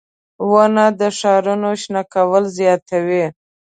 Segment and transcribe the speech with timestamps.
[0.51, 3.25] •ونه د ښارونو شنه کول زیاتوي.